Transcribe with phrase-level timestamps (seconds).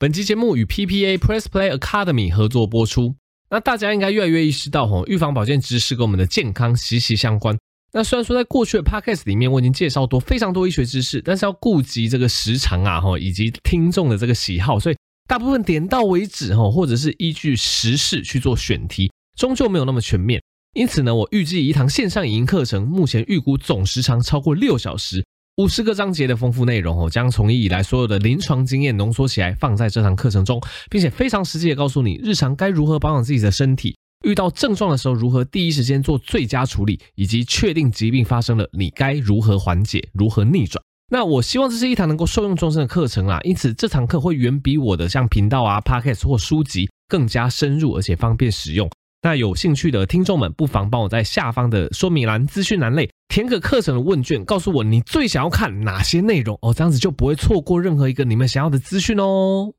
[0.00, 3.14] 本期节目与 PPA Press Play Academy 合作播出。
[3.50, 7.54] 那大家应该越来越意识到，吼，预防保健知识跟我们的健康息息相关。
[7.92, 14.96] 那虽然说在过去的 Podcast 里面我已经介绍多非常多医学知识，但是要顾及这个时长啊，吼，以及听众的这个喜好，所以
[15.28, 20.42] 大部分点到为止，吼，或者是依据时事去做选题，终究没有那么全面。
[20.72, 25.22] 因此呢，我预计一堂线上影音课程，目前预估总时长超过六小时。
[25.60, 30.58] 五十个章节的丰富内容哦，将从医以来所有的临床经验浓缩起来，放在这堂课程中，
[30.88, 33.94] 并且非常实际的告诉你日常该如何保养自己的身体，
[34.24, 40.82] 遇到症状的时候如何第一时间做最佳处理，以及确定疾病发生了你该如何缓解、如何逆转。
[41.12, 48.88] 那我希望这是一堂能够受用终身的课程啦，因此这堂课会远比我的像频道啊、Podcast 或书籍更加深入，而且方便使用。
[49.20, 59.72] 那有兴趣的听众们，不妨帮我在下方的说明栏、资讯栏内填个课程的问卷，告诉我你最想要看哪些内容哦，这样子就不会错过任何一个你们想要的资讯哦。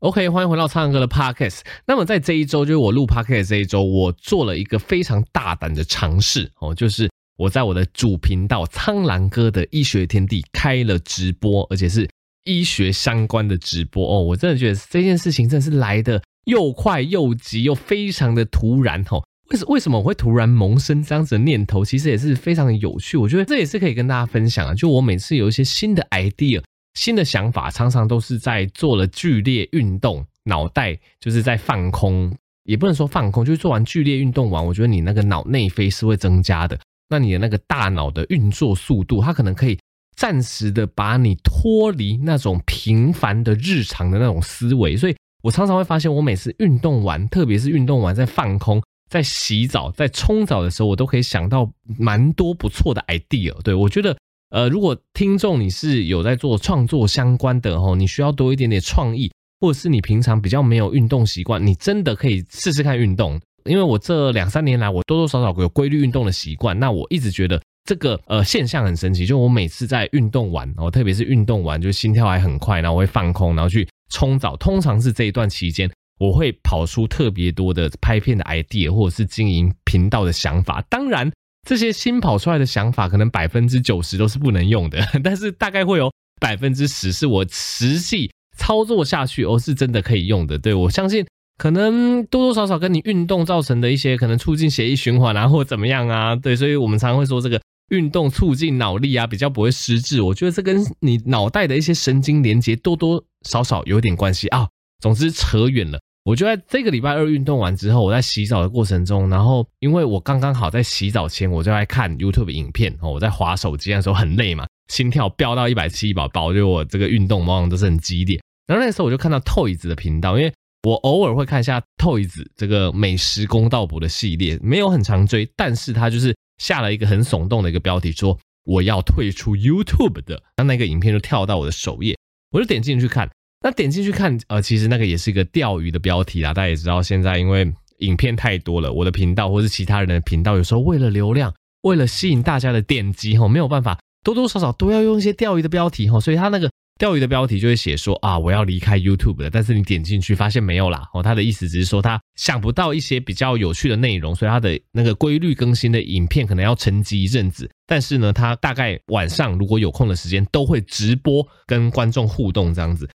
[0.00, 1.60] OK，欢迎回到苍蓝鸽的 Podcast。
[1.86, 12.08] 那么在这一周，就是我录 Podcast 这一周，我做了一个非常大胆的尝试哦，就是我在我的主频道苍兰哥的医学天地开了直播，而且是
[12.46, 14.20] 医学相关的直播哦。
[14.20, 16.20] 我真的觉得这件事情真的是来的。
[16.46, 21.84] 又快又急又非常的突然吼，为什为什么我会突然萌生这样子的念头？
[21.84, 24.74] 其实也是非常的有趣，我觉得这也是可以跟大家分享啊。
[24.74, 26.62] 就我每次有一些新的 idea、
[26.94, 32.30] 新的想法，常常都是在做了剧烈运动，脑袋就是在放空，
[32.64, 39.78] 也不能说放空，就是做完剧烈运动完，我觉得你那个脑内啡是会增加的，那你的那个大脑的运作速度，它可能可以
[40.14, 45.16] 暂时的把你脱离那种平凡的日常的那种思维，所以。
[45.40, 53.52] 我常常会发现，我每次运动完，特别是运动完在放空、在洗澡、在冲澡的时候，我都可以想到蛮多不错的 idea。
[53.62, 54.16] 对，我觉得，
[54.50, 63.40] 呃，如果听众你是有在做创作相关的吼，你需要多一点点创意，或者是你平常比较没有运动习惯，你真的可以试试看运动。
[63.64, 73.88] 因为我这两三年来，我多多少少有规律运动的习惯，那我一直觉得这个呃现象很神奇，就我每次在运动完，哦，特别是运动完，就心跳还很快，然后我会放空，然后去。
[74.10, 75.86] 冲澡通常是这一段期间，
[76.18, 80.82] 我会跑出特别多的拍片的 idea，或者是经营频道的想法。
[80.90, 81.30] 当然，
[81.66, 90.58] 这些新跑出来的想法，可能百分之九十都是不能用的， 但是大概会有百分之十是我实际操作下去，哦，是真的可以用的。
[90.58, 97.60] 对，我相信，可能多多少少跟你运动造成的一些可能促进血液循环啊， 或怎么样啊，对，所以我们常常会说这个。
[97.90, 100.20] 运动促进脑力啊，比较不会失智。
[100.20, 104.68] 我觉得这跟你脑袋的一些神经连接多多少少有点关系啊。
[105.00, 105.98] 总之扯远了。
[106.28, 113.12] 我就在这个礼拜二运动完之后，我在洗澡的过程中，然后因为我刚刚好在洗澡前，我就在看 YouTube 影片哦。
[113.12, 118.38] 我在滑手机的时候很累嘛，心跳飙到一百七，宝宝，就我这个运动往往都是很激烈。
[118.66, 120.52] 然后那时候我就看到 Toys 的频道，因为
[120.86, 126.36] 我偶尔会看一下 Toys 这个美食公道博的系列，没有很常追，但是他就是。
[126.58, 132.16] 下了一个很耸动的一个标题，说我要退出 YouTube 的，那那个影片就跳到我的首页，
[132.50, 133.30] 我就点进去看。
[133.60, 136.54] 那点进去看，呃，其实那个也是一个钓鱼的标题啦。
[136.54, 141.52] 大家也知道，现在因为影片太多了，我的频道或是其他人的频道，有时候为了流量，
[141.82, 146.70] 为了吸引大家的点击，吼，没有办法，多多少少都要用一些钓鱼的标题，吼，所以他那个。
[146.98, 151.04] 钓鱼的标题就会写说啊，我要离开 YouTube 的，但是你点进去发现没有啦。
[151.14, 157.70] 哦，他的意思只是说他想不到一些比较有趣的内容，所以他的那个规律更新的影片可能要沉寂一阵子。
[157.86, 163.08] 但是呢，他大概晚上如果有空的时间都会直播跟观众互动这样子。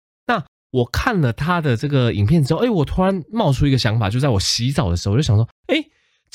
[0.74, 5.82] 我看了他的这个影片之后，哎，我突然冒出一个想法，就在我洗澡的时候，我就想说，哎。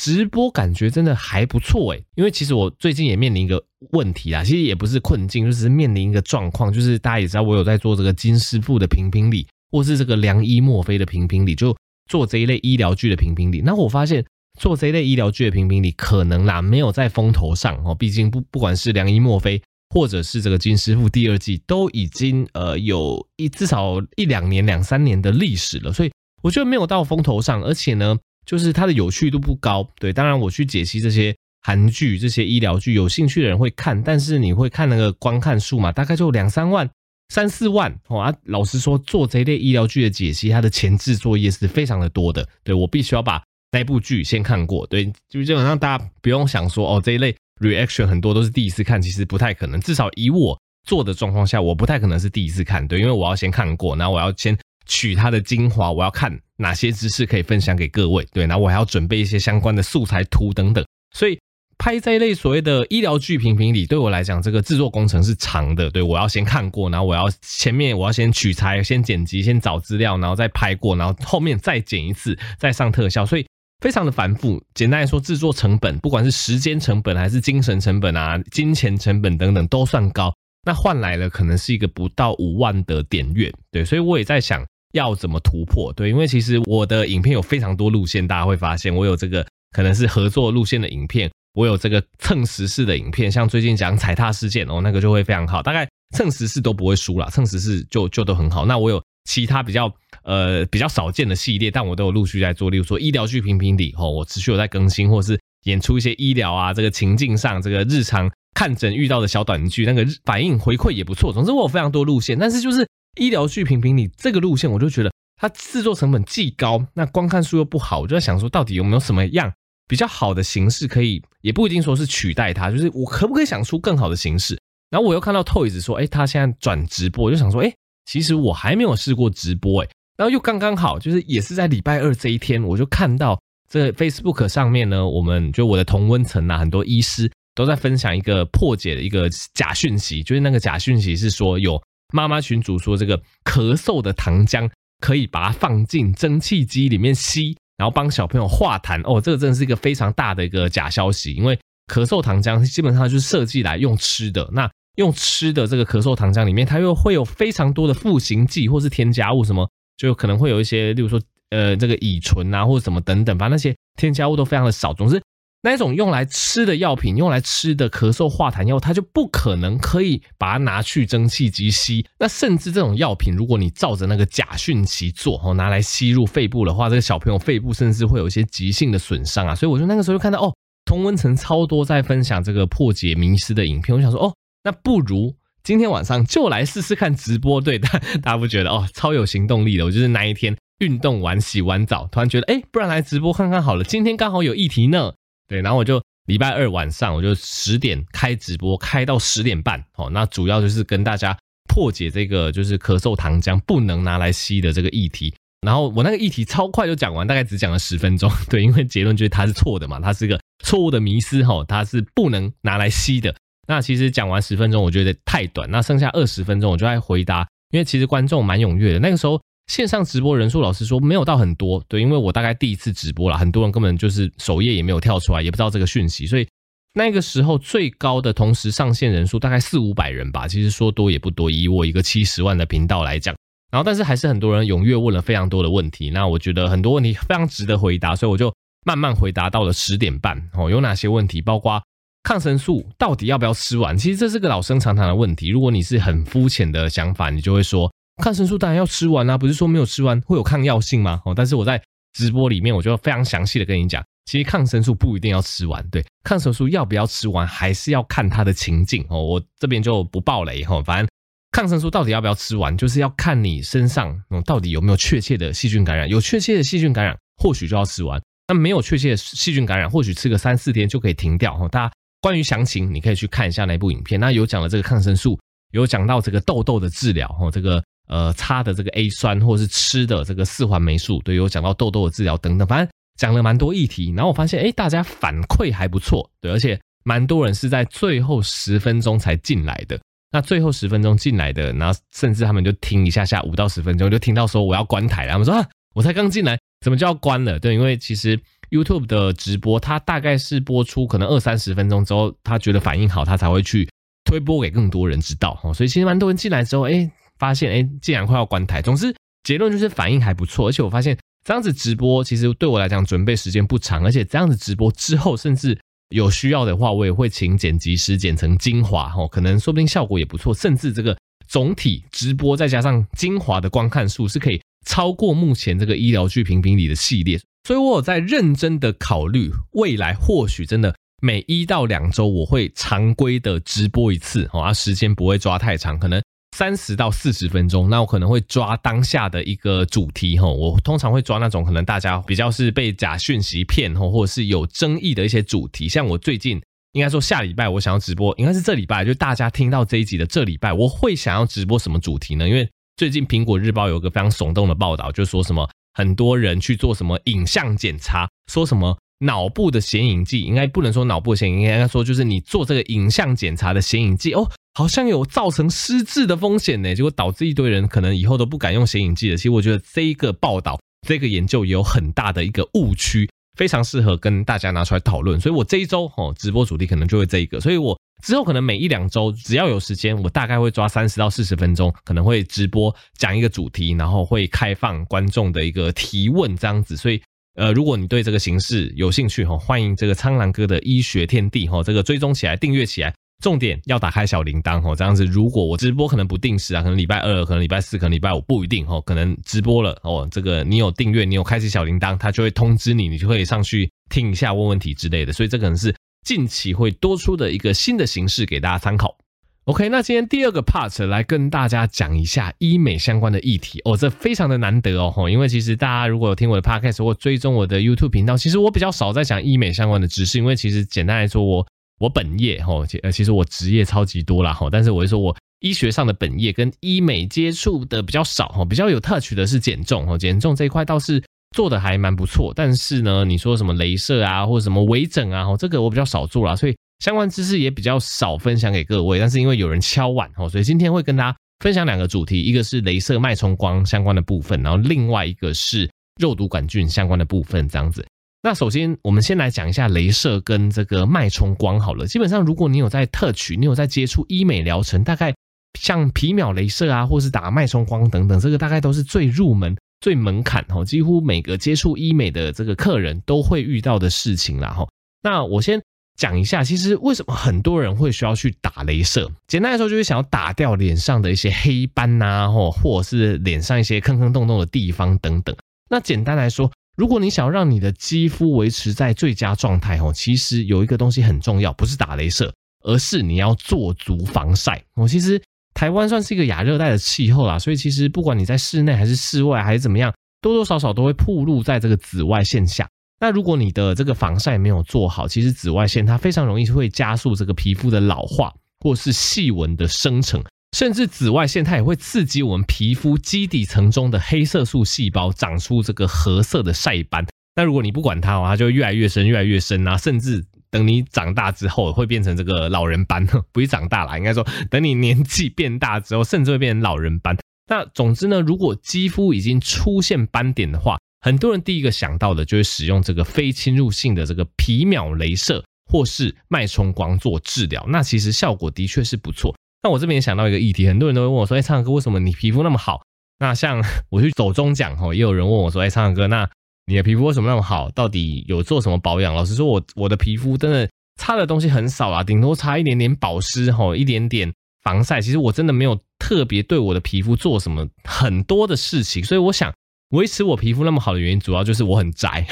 [0.00, 3.60] 直播感觉真的还不错诶，因为其实我最近也面临一个
[3.90, 11.76] 问题啊，其实也不是困境，就是面临一个状况，就是大家也知道我有在做这个金师傅的评评理，或是这个良医莫非的评评理，就
[12.08, 13.60] 做这一类医疗剧的评评理。
[13.60, 14.24] 那我发现
[14.60, 19.60] 做这一类医疗剧的评评理，可能啦没有在风头上哦，毕竟不不管是良医莫非，
[19.90, 26.12] 或者是这个金师傅第二季，都已经呃有一至少一两年两三年的历史了，所以
[26.42, 28.16] 我觉得没有到风头上，而且呢。
[28.46, 36.88] 就是它的有趣度不高，对，当然我去解析这些韩剧、这些医疗剧，有兴趣的人会看，但是你会看那个观看数嘛，大概就两三万、
[37.28, 38.34] 三四万哦啊。
[38.44, 42.48] 老实说，做这一类医疗剧的解析，它的前置作业是非常的多的。
[42.64, 43.42] 对，我必须要把
[43.72, 49.80] 那部剧先看过，对，就基本上大家不用想说哦，这一类 reaction 很多都是第一次看，其实不太可能。
[49.80, 54.56] 至少以我做的状况下，我不太可能是第一次看，对，因为我要先看过，然后我要先。
[54.90, 60.82] 取它的精华，我要看哪些知识可以分享给各位，对，然后我还要准备一些相关的素材图等等，
[61.14, 61.38] 所以
[61.76, 65.90] 拍这一类所谓的医疗剧评评理，对我来讲，这个制作工程是长的。
[65.90, 73.46] 对，我要先看过，然后我要前面我要先取材、先剪辑、先找资料，然后再拍过，然后后面再剪一次，再上特效，所以
[73.80, 74.62] 非常的繁复。
[74.74, 80.32] 简单来说，制作成本，不管是时间成本还是精神成本啊、金钱成本等等，都算高。
[80.64, 83.52] 那换来了可能是一个不到五万的点阅。
[83.70, 85.92] 对，所以我也在想要怎么突破。
[85.92, 89.46] 对，因为其实我的影片有非常多路线，大家会发现我有这个。
[89.70, 95.86] 可能是合作路线的影片，我有这个蹭时事的影片，像最近讲踩踏事件哦，那个就会非常好，大概
[96.16, 98.64] 蹭时事都不会输啦，蹭时事就就都很好。
[98.64, 99.94] 那我有其他比较
[100.28, 111.32] 呃比较少见的系列，但我都有陆续在做，例如说医疗剧评评理哦，我持续有在更新，或是演出一些医疗啊这个情境上这个日常看诊遇到的小短剧，那个反应回馈也不错。
[111.32, 112.86] 总之我有非常多路线，但是就是
[113.18, 119.52] 医疗剧评评理这个路线，我就觉得它制作成本既高，那观看数又不好，我就在想说到底有没有什么样。
[119.88, 124.60] 比较好的形式可以，也不一定说是取代它，就是我可不可以想出更好的形式？
[124.90, 127.72] 然后我又看到 Toys 说，哎，他现在转直播，我就想说，哎，
[128.04, 141.82] 其实我还没有试过直播，哎，然后又刚刚好，就是也是在礼拜二这一天，我就看到这 Facebook 上面呢，我们就我的同温层啊，很多医师都在分享一个破解的一个假讯息，就是那个假讯息是说有
[142.12, 144.68] 妈妈群组说这个咳嗽的糖浆
[145.00, 147.56] 可以把它放进蒸汽机里面吸。
[147.78, 151.56] 然后帮小朋友化痰哦，这个真的是一个非常大的一个假消息，因为
[151.86, 154.50] 咳嗽糖浆基本上就是设计来用吃的。
[154.52, 164.94] 那用吃的这个咳嗽糖浆里面，它又会有非常多的赋形剂或是添加物，什么就可能会有一些，例如说呃这个乙醇啊或者什么等等，反正那些添加物都非常的少。
[164.94, 165.20] 总之。
[165.60, 172.06] 那一种用来吃的药品，用来吃的咳嗽化痰药，它就不可能可以把它拿去蒸汽机吸。
[172.16, 179.52] 那甚至这种药品，如果你照着那个假讯息做，哦，拿来吸入肺部的话，这个小朋友肺部甚至会有一些急性的损伤啊。
[179.52, 180.54] 所以我就那个时候就看到，哦，
[180.84, 183.96] 同温层超多在分享这个破解迷思的影片。
[183.96, 187.60] 我想说，哦，那不如今天晚上就来试试看直播。
[187.60, 189.84] 对，大大家不觉得哦，超有行动力的？
[189.84, 193.84] 我就是那一天运动完洗完澡，突然觉得，哎，不然来直播看看好了。
[193.84, 195.12] 今天刚好有议题呢。
[195.46, 199.84] 对，然后我就礼拜二晚上，我就十点开直播，开到十点半。
[199.96, 201.36] 哦，那主要就是跟大家
[201.68, 205.34] 破解这个就是咳嗽糖浆不能拿来吸的这个议题。
[205.66, 208.30] 然后我那个议题超快就讲完，大概只讲了十分钟。
[208.48, 213.34] 对，因为结论就是它是错的嘛，它是个错误的迷思，哈，它是不能拿来吸的。
[213.68, 215.70] 那其实讲完十分钟，我觉得太短。
[215.70, 218.98] 那剩下二十分钟，我就在回答，因为其实观众蛮踊跃的。
[218.98, 219.40] 那个时候。
[219.68, 226.48] 线上直播人数，老实说没有到很多，对，因为我大概第一次直播啦，很多人根本就是首页也没有跳出来，也不知道这个讯息，所以
[226.94, 233.36] 那个时候最高的同时上线人数大概四五百人吧，其实说多也不多，以我一个七十万的频道来讲，
[233.70, 238.50] 然后但是还是很多人踊跃问了非常多的问题，那我觉得很多问题非常值得回答，所以我就
[238.86, 241.82] 慢慢回答到了十点半哦，有哪些问题，包括
[242.28, 247.90] 抗生素到底要不要吃完，其实这是个老生常谈的问题，如果你是很肤浅的想法，你就会说。
[248.22, 251.22] 抗生素当然要吃完啊，不是说没有吃完会有抗药性吗？
[251.24, 251.82] 哦，但是我在
[252.12, 259.22] 直播里面我就非常详细的跟你讲，其实抗生素不一定要吃完，对，抗生素要不要吃完还是要看它的情境哦。
[259.22, 261.08] 我这边就不爆雷哈，反正
[261.52, 264.14] 抗生素到底要不要吃完，就是要看你身上
[264.44, 271.66] 到底有没有确切的细菌感染，有确切的细菌感染或许就要吃完，那没有确切的细菌感染，或许吃个三四天就可以停掉哈。
[271.68, 275.38] 大家关于详情你可以去看一下那部影片，那有讲了这个抗生素，
[275.72, 277.82] 有讲到这个痘痘的治疗哦，这个。
[278.10, 282.88] 呃，擦的这个 A 酸，或是吃的这个四环霉素，对，有讲到痘痘的治疗等等，反正
[283.18, 284.10] 讲了蛮多议题。
[284.16, 290.00] 然后我发现，哎，大家反馈还不错，对，而且蛮多人是在最后十分钟才进来的。
[290.32, 295.32] 那最后十分钟进来的，然后甚至他们就听一下下五到十分钟，就听到说我要关台了。
[295.32, 297.58] 他们说啊，我才刚进来，怎么就要关了？
[297.58, 298.40] 对，因为其实
[298.70, 303.88] YouTube 的直播，它大概是播出可能二三十分钟之后，他觉得反应好，他才会去
[304.24, 305.58] 推播给更多人知道。
[305.62, 307.10] 哦，所以其实蛮多人进来之后，哎。
[307.38, 308.82] 发现哎，竟然快要关台。
[308.82, 336.18] 总之结论就是反应还不错，而且我发现这样子直播其实对我来讲准备时间不长，而且这样子直播之后，甚至有需要的话，我也会请剪辑师剪成精华哦，可能说不定效果也不错，甚至这个总体直播再加上精华的观看数是可以超过目前这个医疗剧评评里的系列，所以我有在认真的考虑未来或许真的每一到两周我会常规的直播一次哦，啊时间不会抓太长，可能。
[336.56, 345.86] 三十到四十分钟，那我可能会抓当下的一个主题哈，我通常会抓那种可能大家比较是被假讯息骗哈，或者是有争议的一些主题。
[345.90, 346.58] 像我最近
[346.92, 352.48] 应该说下礼拜我想要直播，应该是这礼拜，就大家听到这一集的这礼拜，我会想要直播什么主题呢？
[352.48, 369.36] 因为最近苹果日报有个非常耸动的报道，就说什么很多人去做什么影像检查，说什么脑部的显影剂，应该不能说脑部显影，应该说就是你做这个影像检查的显影剂哦，好像有造成失智的风险呢，结果导致一堆人可能以后都不敢用显影剂了。
[369.36, 375.40] 其实我觉得这一个报道，这个研究也有很大的一个误区，非常适合跟大家拿出来讨论。
[375.40, 387.20] 所以我这一周哦，直播主题可能就会这一个，所以我之后可能每一两周只要有时间，我大概会抓三十到四十分钟，可能会直播讲一个主题，然后会开放观众的一个提问这样子，所以。
[387.54, 405.92] 呃，如果你对这个形式有兴趣哈，欢迎这个苍狼哥的医学天地哈，这个追踪起来，订阅起来，重点要打开小铃铛哈，这样子，如果我直播可能不定时啊，可能礼拜二，可能礼拜四，可能礼拜五不一定哈，可能直播了哦，这个你有订阅，你有开启小铃铛，它就会通知你，你就可以上去听一下，问问题之类的，所以这可能是
[406.28, 409.16] 近期会多出的一个新的形式给大家参考。
[409.64, 421.66] OK，那今天第二个 part 来跟大家讲一下医美相关的议题哦，这非常的难得哦，因为其实大家如果有听我的 podcast 或追踪我的 YouTube 频道，其实我比较少在讲医美相关的知识，因为其实简单来说，我
[421.98, 431.24] 我本业哈，呃，其实我职业超级多啦哈，但是我就说我医学上的本业跟医美接触的比较少哈，比较有 touch 的是减重哈，减重这一块倒是
[431.56, 436.76] 做的还蛮不错，但是呢，你说什么镭射啊或者什么微整啊，这个我比较少做啦，所以。
[436.98, 445.88] 相关知识也比较少分享给各位，但是因为有人敲碗哦，所以今天会跟大家分享两个主题，一个是镭射脉冲光相关的部分，然后另外一个是
[446.20, 448.04] 肉毒杆菌相关的部分，这样子。
[448.42, 452.04] 那首先我们先来讲一下镭射跟这个脉冲光好了。
[452.04, 455.32] 基本上如果你有在特许，你有在接触医美疗程，大概
[455.78, 464.86] 像皮秒镭射啊，或是打脉冲光等等，这个大概都是最入门、最门槛哦，几乎每个接触医美的这个客人都会遇到的事情啦哈。
[465.22, 465.80] 那我先。
[466.18, 469.30] 讲一下，其实为什么很多人会需要去打雷射？
[469.46, 475.56] 简单来说，就是想要打掉脸上的一些黑斑呐，或或者是脸上一些坑坑洞洞的地方等等。
[475.88, 482.52] 那简单来说，如果你想要让你的肌肤维持在最佳状态，哦，其实有一个东西很重要，不是打雷射，
[482.82, 484.82] 而是你要做足防晒。
[484.96, 485.40] 我，其实
[485.78, 492.84] 台湾算是一个亚热带的气候啦，所以其实不管你在室内还是室外还是怎么样，多多少少都会暴露在这个紫外线下。
[493.20, 500.42] 那如果你的这个防晒没有做好，其实紫外线它非常容易会加速这个皮肤的老化，或是细纹的生成，
[500.76, 507.24] 甚至紫外线它也会刺激我们皮肤基底层中的黑色素细胞长出这个褐色的晒斑。
[507.54, 517.36] 那如果你不管它，它就越来越深，越来越深啊，甚至等你长大之后会变成这个老人斑， 不是长大啦，应该说等你年纪变大之后，甚至会变成老人斑。
[517.70, 529.54] 那总之呢，如果肌肤已经出现斑点的话，很多人第一个想到的就是使用这个非侵入性的这个皮秒镭射或是脉冲光做治疗，那其实效果的确是不错。
[529.82, 533.00] 那我这边也想到一个议题，很多人都会问我说：“哎，苍蓝鸽，为什么你皮肤那么好？”
[533.40, 536.48] 那像我去走中奖吼，也有人问我说：“哎，苍蓝鸽，那
[536.88, 537.90] 你的皮肤为什么那么好？
[537.90, 540.88] 到底有做什么保养？”老实说，我我的皮肤真的
[541.20, 544.52] 差的东西很少啊，顶多差一点点保湿吼，一点点
[544.82, 545.20] 防晒。
[545.20, 549.72] 其实我真的没有特别对我的皮肤做什么很多的事情，所以我想。
[550.12, 552.46] 维持我皮肤那么好的原因，主要就是我很宅，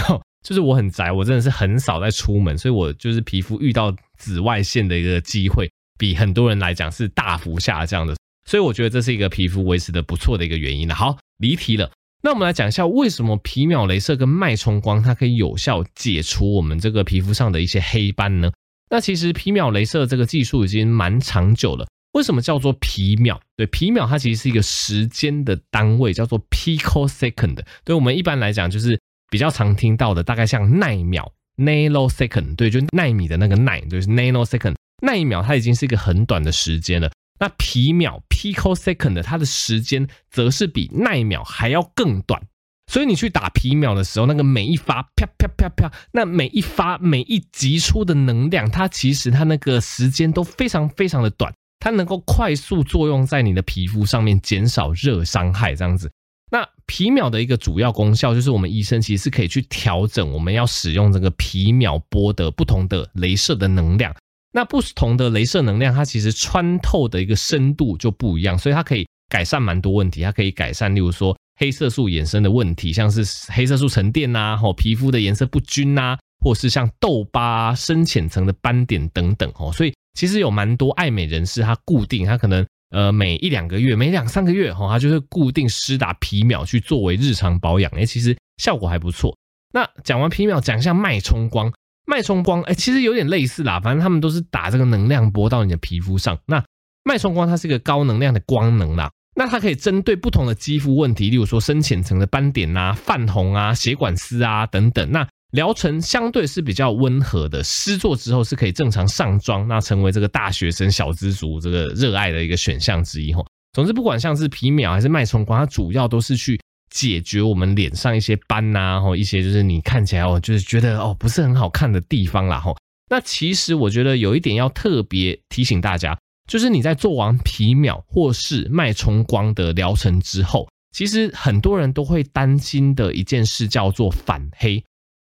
[0.46, 8.14] 就是我很宅，我真的是很少在出门，所以我就是皮肤遇到紫外线的一个机会，比很多人来讲是大幅下降的，
[8.44, 10.94] 所以我觉得这是一个皮肤维持的不错的一个原因了。
[10.94, 11.90] 好，离题了，
[12.26, 18.50] 那我们来讲一下为什么皮秒雷射跟脉冲光它可以有效解除我们这个皮肤上的一些黑斑呢？
[18.90, 21.86] 那其实皮秒雷射这个技术已经蛮长久了。
[22.14, 23.38] 为什么叫做皮秒？
[23.56, 27.60] 对，皮秒它其实是一个时间的单位，叫做 picosecond。
[27.84, 32.56] 对，我们一般来讲就是比较常听到的，大概像奈秒 （nanosecond）。
[32.56, 34.74] 对，就奈米的那个奈，就是 nanosecond。
[35.00, 37.08] 奈秒它已经是一个很短的时间了。
[37.38, 42.42] 那皮秒 picosecond 它的时间则是比奈秒还要更短。
[42.88, 51.52] 所以你去打皮秒的时候，那个每一发啪啪啪啪，那每一发每一击出的能量，它其实它那个时间都非常非常的短。
[51.80, 56.10] 它能够快速作用在你的皮肤上面，减少热伤害这样子。
[56.50, 64.14] 那皮秒的一个主要功效就是，我们医生其实是可以去调整我们要使用这个皮秒波的不同的镭射的能量。
[64.56, 70.22] 那不同的镭射能量，它其实穿透的一个深度就不一样，所以它可以改善蛮多问题。
[70.22, 73.22] 它可以改善，例如说黑色素衍生的问题，像是
[73.52, 79.92] 黑色素沉淀呐，或皮肤的颜色不均呐，或是像痘疤、深浅层的斑点等等哦，所以。
[80.14, 89.36] 其实有蛮多爱美人士，他固定他可能呃每一两个月、每两三个月哈，他就会固定施打皮秒去作为日常保养，哎，其实效果还不错。
[89.74, 91.70] 那讲完皮秒，讲一下脉冲光。
[92.06, 96.38] 脉冲光哎，其实有点类似啦，反正他们都是打这个能量波到你的皮肤上。
[96.46, 96.64] 那
[97.04, 105.10] 脉冲光它是一个高能量的光能啦，那它可以针对不同的肌肤问题，例如说深浅层的斑点呐、泛红啊、血管丝啊等等。
[105.10, 113.44] 那疗程相对是比较温和的，施作之后是可以正常上妆，那成为这个大学生小资族这个热爱的一个选项之一哈。
[113.72, 116.58] 总之，不管像是皮秒还是脉冲光，它主要都是去
[116.96, 122.74] 解决我们脸上一些斑呐，或一些就是你看起来哦，就是觉得哦不是很好看的地方啦吼。
[123.10, 126.18] 那其实我觉得有一点要特别提醒大家，
[126.50, 134.82] 就是你在做完皮秒或是脉冲光的疗程之后，其实很多人都会担心的一件事叫做反黑。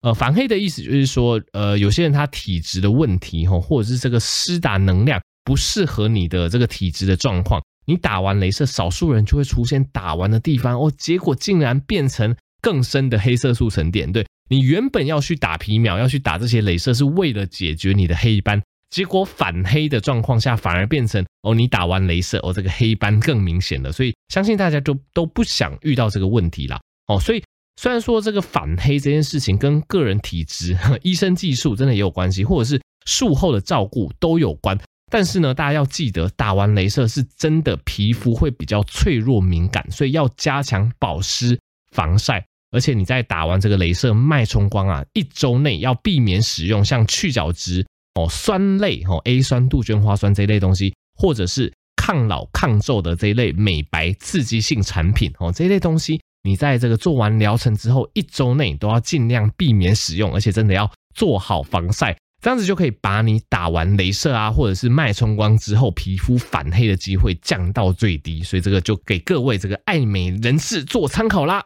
[0.02, 14.12] 呃，反黑的意思就是说，呃，有些人他体质的问题吼，或者是这个施打能量不适合你的这个体质的状况，你打完雷射，少数人就会出现打完的地方哦，结果竟然变成更深的黑色素沉淀。
[14.12, 23.92] 对，你原本要去打皮秒，要去打这些雷射，是为了解决你的黑斑，结果反黑的状况下，反而变成哦，你打完雷射，哦，这个黑斑更明显了。
[23.92, 26.80] 所以相信大家就都不想遇到这个问题啦。
[27.08, 27.44] 哦，所以。
[27.78, 34.80] 虽然说这个反黑这件事情跟个人体质、 医生技术真的也有关系，或者是术后的照顾都有关，
[35.12, 41.60] 但是呢，大家要记得，打完镭射是真的皮肤会比较脆弱敏感，所以要加强保湿、
[41.92, 47.86] 防晒，而且你在打完这个镭射脉冲光啊，一周内要避免使用像去角质
[48.16, 56.20] 哦、酸类哦、A 酸、杜鹃花酸这一类东西，或者是抗老抗皱的这一类美白刺激性产品哦，这一类东西。
[56.44, 68.44] 你在这个做完疗程之后一周内都要尽量避免使用，而且真的要做好防晒，这样子就可以把你打完雷射啊，或者是脉冲光之后皮肤反黑的机会降到最低。
[68.44, 71.66] 所以这个就给各位这个爱美人士做参考啦。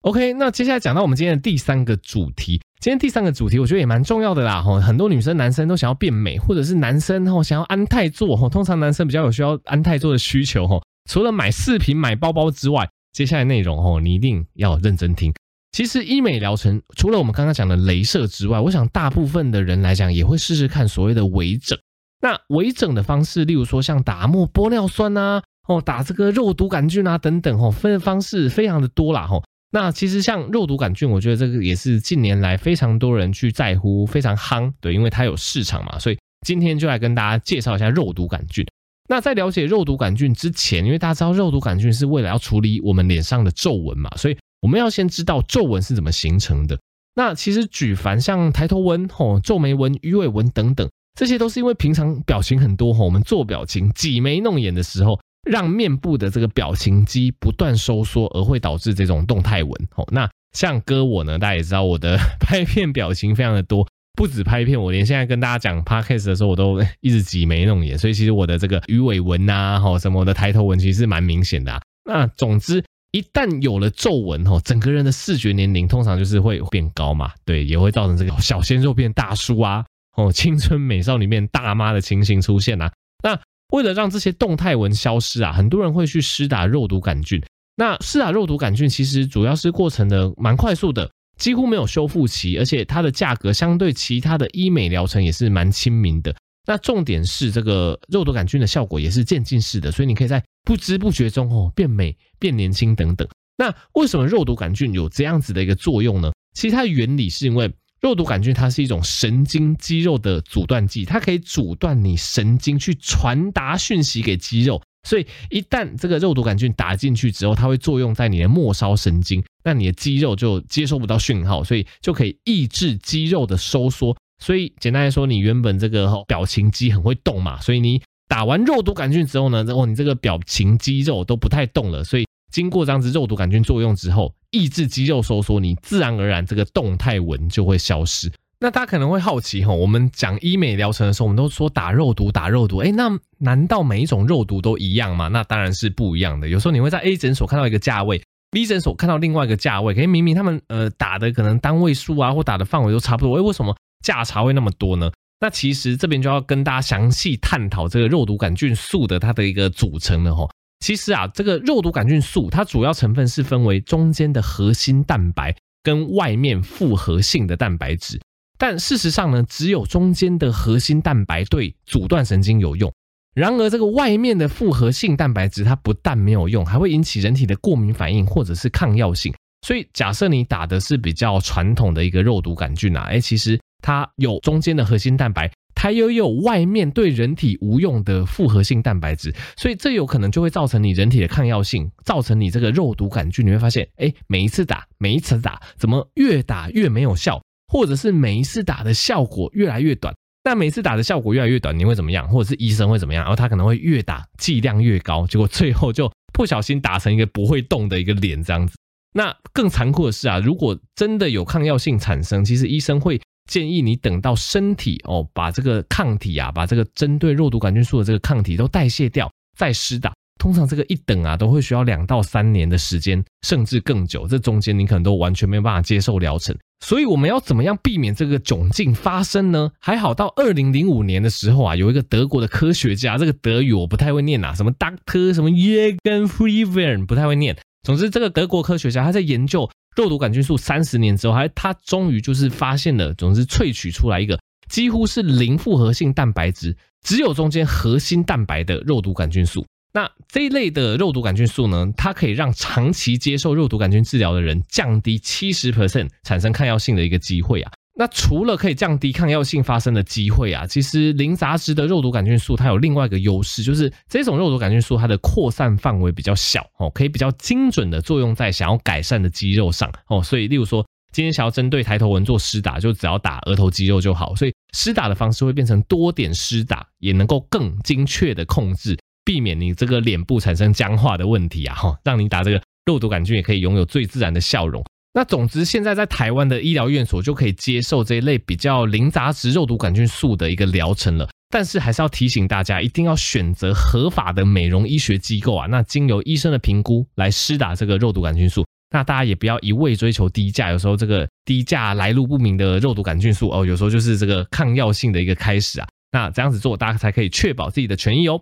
[0.00, 4.60] OK，那接下来讲到我们今天的第三个主题，今天第三个主题我觉得也蛮重要的啦。
[4.60, 10.82] 哈，很多女生、男生都想要变美，或者是男生哈想要安泰做哈，通常男生比较有需要安泰做的需求哈。
[11.08, 15.32] 除了买饰品、买包包之外，接下来内容哦，你一定要认真听。
[15.78, 21.78] 其实医美疗程除了我们刚刚讲的雷射之外，我想大部分的人来讲也会试试看所谓的微整。
[22.20, 29.40] 那微整的方式，例如说像打磨玻尿酸啊，哦，打这个肉毒杆菌啊等等，哦，分的方式非常的多啦，吼。
[29.70, 38.66] 那其实像肉毒杆菌，我觉得这个也是近年来非常多人去在乎，非常夯，对，因为它有市场嘛，所以今天就来跟大家介绍一下肉毒杆菌。
[39.08, 46.78] 那在了解肉毒杆菌之前，因为大家知道肉毒杆菌是为了要处理我们脸上的皱纹嘛，所以我们要先知道皱纹是怎么形成的。
[47.14, 55.18] 那其实举凡像抬头纹、吼皱眉纹、鱼尾纹等等，这些都是因为平常表情很多吼，我们做表情挤眉弄眼的时候，
[55.48, 59.72] 让面部的这个表情肌不断收缩，而会导致这种动态纹。
[59.90, 63.86] 吼，那像哥我呢，大家也知道我的 拍片表情非常的多。
[64.16, 71.80] 不止拍片，我连现在跟大家讲 podcast 的时候，我都 一直挤眉弄眼，所以其实我的这个鱼尾纹呐，吼什么的抬头纹，其实是蛮明显的啊。
[72.04, 79.84] 那总之，一旦有了皱纹，哦，整个人的视觉年龄通常就是会变高嘛，对，也会造成这个小鲜肉变大叔啊，
[80.16, 82.92] 哦，青春美少女变大妈的情形出现啊。
[83.22, 83.38] 那
[83.72, 87.42] 为了让这些动态纹消失啊，很多人会去施打肉毒杆菌。
[87.76, 91.10] 那施打肉毒杆菌其实主要是过程的蛮快速的。
[91.38, 96.34] 几乎没有修复期，而且它的价格相对其他的医美疗程也是蛮亲民的。
[96.68, 103.26] 那重点是这个肉毒杆菌的效果也是渐进式的，所以你可以在不知不觉中哦变美、变年轻等等。
[103.56, 106.30] 那为什么肉毒杆菌有这样子的一个作用呢？
[106.54, 114.78] 其实它的原理是因为肉毒杆菌它是一种神经肌肉的阻断剂，它可以阻断你神经去传达讯息给肌肉。
[115.08, 124.14] 所以一旦这个肉毒杆菌打进去之后，它会作用在你的末梢神经，那你的肌肉就接收不到讯号，所以就可以抑制肌肉的收缩。
[124.38, 132.04] 所以简单来说，你原本这个表情肌很会动嘛，所以你打完肉毒杆菌之后呢，哦，你这个表情肌肉都不太动了。
[132.04, 138.30] 所以经过这样子肉毒杆菌作用之后，抑制肌肉收缩，你自然而然这个动态纹就会消失。
[138.60, 145.28] 那大家可能会好奇哈，我们讲医美疗程的时候，我们都说打肉毒，打肉毒，诶，那难道每一种肉毒都一样吗？
[145.28, 146.48] 那当然是不一样的。
[146.48, 148.20] 有时候你会在 A 诊所看到一个价位
[148.50, 155.10] ，B 诊所看到另外一个价位，可是明明他们呃打的可能单位数啊，或打的范围都差不多，诶，为什么价差会那么多呢？
[155.40, 160.48] 那其实这边就要跟大家详细探讨这个肉毒杆菌素的它的一个组成了哈。
[160.80, 168.20] 其实啊，这个肉毒杆菌素它主要成分是分为中间的核心蛋白跟外面复合性的蛋白质。
[168.56, 172.92] 但事实上呢，只有中间的核心蛋白对阻断神经有用。
[173.34, 179.32] 然而，这个外面的复合性蛋白质，它不但没有用，还会引起人体的过敏反应或者是抗药性。
[179.64, 197.40] 所以，假设你打的是比较传统的一个肉毒杆菌啊，哎，其实它有中间的核心蛋白，它又有外面对人体无用的复合性蛋白质，所以这有可能就会造成你人体的抗药性，造成你这个肉毒杆菌，你会发现，哎，每一次打，每一次打，怎么越打越没有效？
[197.72, 200.14] 或者是每一次打的效果越来越短。
[200.44, 202.26] 那每次打的效果越来越短，你会怎么样？
[202.28, 203.22] 或者是医生会怎么样？
[203.22, 208.74] 然后他可能会越打剂量越高，结果最后就不小心打成一个不会动的一个脸这样子。
[209.12, 220.12] 那更残酷的是啊，如果真的有抗药性产生，其实医生会建议你等到身体哦把这个抗体啊，把这个针对肉毒杆菌素的这个抗体都代谢掉再施打。
[220.38, 224.24] 通常这个一等啊，都会需要两到三年的时间，甚至更久。
[224.28, 226.56] 这中间你可能都完全没有办法接受疗程。
[226.78, 229.68] 所以我们要怎么样避免这个窘境发生呢？
[229.80, 237.56] 还好到二零零五年的时候啊，有一个德国的科学家，这个德语我不太会念呐，什么 Doctor 什么 Jürgen Freiberg 不太会念。
[237.82, 249.66] 总之，这个德国科学家他在研究肉毒杆菌素三十年之后，还它终于就是发现了，总之萃取出来一个几乎是零复合性蛋白质，只有中间核心蛋白的肉毒杆菌素。
[249.92, 257.72] 那这一类的肉毒杆菌素呢，它可以让长期接受肉毒杆菌治疗的人降低七十 percent 产生抗药性的一个机会啊。
[258.00, 270.22] 那除了可以降低抗药性发生的机会啊，其实零杂质的肉毒杆菌素它有另外一个优势，就是这种肉毒杆菌素它的扩散范围比较小哦，可以比较精准的作用在想要改善的肌肉上哦。
[270.22, 274.32] 所以，例如说今天想要针对抬头纹做施打，就只要打额头肌肉就好。
[274.36, 278.96] 所以施打的方式会变成多点施打，也能够更精确的控制。
[279.24, 284.84] 避免你这个脸部产生僵化的问题啊，哈，让你打这个肉毒杆菌也可以拥有最自然的笑容。
[285.18, 291.28] 那总之，现在在台湾的医疗院所就可以接受这一类比较零杂质肉毒杆菌素的一个疗程了。
[291.50, 298.64] 但是还是要提醒大家，一定要选择合法的美容医学机构啊，那经由医生的评估来施打这个肉毒杆菌素。
[298.92, 305.88] 那大家也不要一味追求低价，有时候这个低价来路不明的肉毒杆菌素哦，有时候就是这个抗药性的一个开始啊。
[306.12, 308.40] 那这样子做，大家才可以确保自己的权益哦。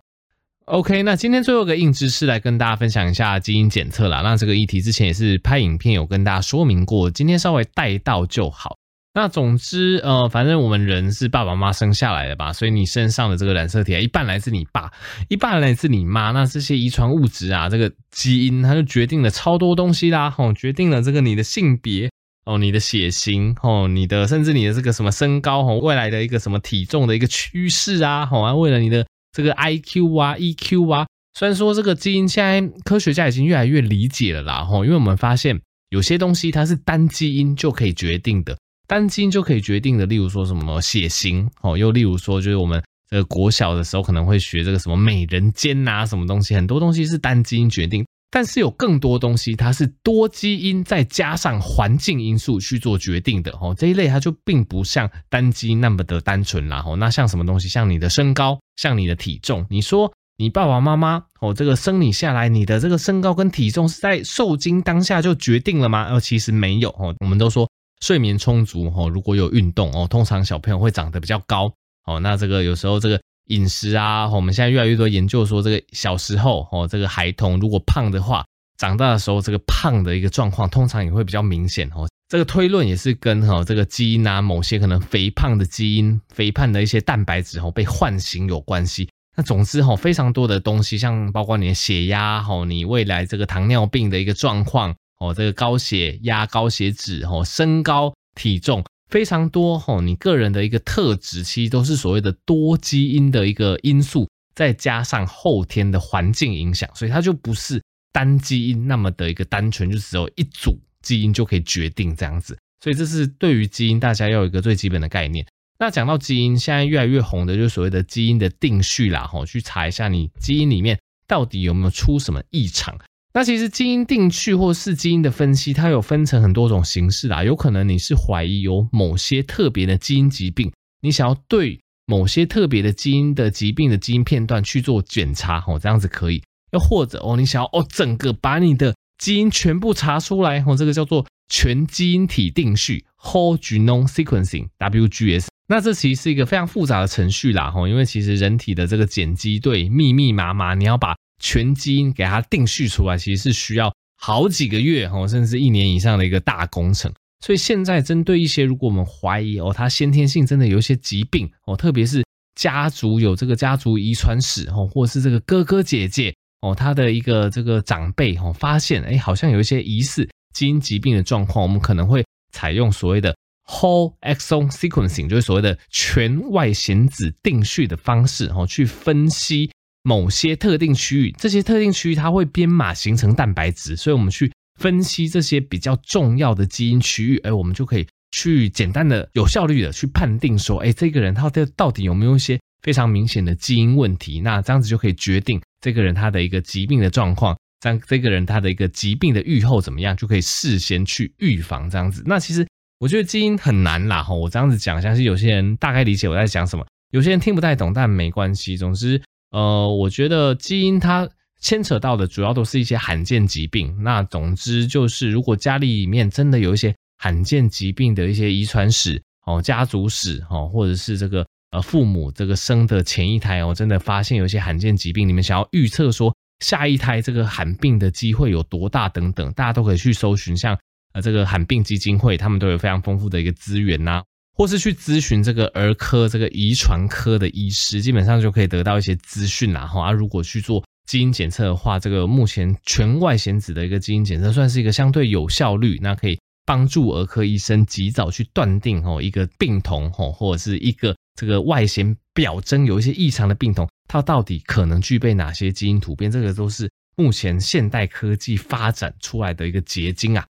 [0.66, 4.20] OK，那今天最后一个硬知识来跟大家分享一下基因检测啦。
[4.22, 8.76] 那这个议题之前也是拍影片有跟大家说明过，今天稍微带到就好。
[9.14, 14.90] 那总之，呃，反正我们人是爸爸妈妈生下来的吧，所以你身上的这个染色体啊，一半来自你爸，
[15.28, 16.32] 一半来自你妈。
[16.32, 22.10] 那这些遗传物质啊，这个基因它就决定了超多东西啦，吼，决定了这个你的性别
[22.44, 29.06] 哦，你的血型哦，你的甚至你的这个什么身高哦，未来的一个什么体重的一个趋势啊，好啊，为了你的。
[29.36, 38.56] 这个 I Q 啊，E Q 啊，虽然说这个基因现在科学家已经越来越理解了啦，吼，因为我们发现有些东西它是单基因就可以决定的，
[38.88, 58.58] 单基因就可以决定的，例如说什么血型，哦，又例如说就是我们这个国小的时候可能会学这个什么美人尖呐，什么东西，很多东西是单基因决定，但是有更多东西它是多基因再加上环境因素去做决定的，哦，这一类它就并不像单基因那么的单纯啦，吼，那像什么东西，像你的身高。
[58.76, 66.04] 像你的体重，你说你爸爸妈妈哦，这个生你下来，你的这个身高跟体重是在受精当下就决定了吗？
[66.10, 67.14] 呃，其实没有哦。
[67.20, 67.66] 我们都说
[68.02, 71.72] 睡眠充足哦，如果有运动哦，通常小朋友会长得比较高
[72.04, 72.20] 哦。
[72.20, 78.44] 那这个有时候这个饮食啊，我们现在越来越多研究说，这个小时候哦，这个孩童如果胖的话，
[78.78, 82.08] 长大的时候这个胖的一个状况，通常也会比较明显哦。
[82.28, 89.08] 这个推论也是跟哈这个基因啊，某些可能肥胖的基因、肥胖的一些蛋白质哦被唤醒有关系。
[89.36, 110.80] 那总之哈，非常多的东西，像包括你的血压哈，你未来这个糖尿病的一个状况哦，这个高血压、高血脂哦，身高、体重非常多哈，你个人的一个特质，其实都是所谓的多基因的一个因素，再加上后天的环境影响，所以它就不是单基因那么的一个单纯，就只有一组。
[111.02, 115.46] 基因就可以决定这样子，所以这是对于基因大家要有一个最基本的概念。
[115.78, 122.98] 那讲到基因，现在越来越红的就是所谓的基因的定序啦，吼，去查一下你基因里面到底有没有出什么异常。
[123.36, 127.44] 那其实基因定序或是基因的分析，它有分成很多种形式啦。
[127.44, 130.72] 有可能你是怀疑有某些特别的基因疾病，
[131.02, 136.42] 你想要对某些特别的基因的疾病的基因片段去做检查，吼，这样子可以。
[136.72, 145.48] 又或者哦，你想要哦，整个把你的基因全部查出来，哦，这个叫做全基因体定序 （Whole Genome Sequencing，WGS）。
[145.68, 157.12] 那这其实是一个非常复杂的程序啦，吼，因为其实人体的这个碱基对密密麻麻，你要把全基因给它定序出来，其实是需要好几个月，吼，甚至一年以上的一个大工程。
[157.44, 166.34] 所以现在针对一些如果我们怀疑哦，它先天性真的有一些疾病哦，特别是家族有这个家族遗传史哦，或是这个哥哥姐姐。
[166.62, 179.70] 哦，他的一个这个长辈哦，发现哎，好像有一些疑似基因疾病的状况，我们可能会采用所谓的 whole exome sequencing，就是所谓的全外显子定序的方式哦，去分析
[180.06, 194.40] 某些特定区域，这些特定区域它会编码形成蛋白质，所以我们去分析这些比较重要的基因区域，哎，我们就可以去简单的、有效率的去判定说，哎，这个人他的到底有没有一些非常明显的基因问题？
[194.40, 202.22] 那这样子就可以决定这个人他的一个疾病的状况，这样这个人他的一个疾病的预后怎么样，就可以事先去预防这样子。
[202.24, 202.64] 那其实
[203.00, 208.76] 我觉得基因很难啦，哈，我这样子讲，相信有些人大概理解我在讲什么，有些人听不太懂，但没关系。
[208.76, 211.28] 总之，呃，我觉得基因它。
[211.58, 213.96] 牵扯到的主要都是一些罕见疾病。
[214.02, 230.78] 那总之就是，如果家里面真的有一些罕见疾病的一些遗传史哦、家族史哦，或者是这个呃父母这个生的前一胎哦，真的发现有一些罕见疾病，你们想要预测说下一胎这个罕病的机会有多大等等，大家都可以去搜寻，像
[231.14, 234.22] 呃这个罕病基金会，他们都有非常丰富的一个资源呐，
[234.56, 239.86] 或是去咨询这个儿科这个遗传科的医师，基本上就可以得到一些资讯啦。
[239.86, 240.82] 哈，啊，如果去做。
[241.06, 256.28] 基因检测的话，这个目前全外显子的一个基因检测算是一个相对有效率，那可以帮助儿科医生及早去断定哦一个病童哦或者是一个这个外显表征有一些异常的病童，它到底可能具备哪些基因突变？
[256.28, 260.44] 这个都是目前现代科技发展出来的一个结晶啊。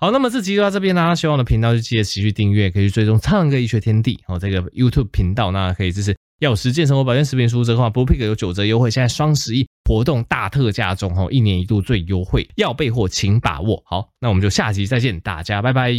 [0.00, 6.16] 好，那么这集就到这边啦，希望我的频道就记得持续订阅，可以去追踪唱歌医学天地哦这个 YouTube 频道，那可以支持。
[6.38, 13.82] 要有实践生活保健食品输入折扣码，Bluepig 有九折优惠，现在双十一活动大特价中哦，一年一度最优惠，要备货请把握。
[13.84, 15.92] 好，那我们就下集再见，大家拜拜。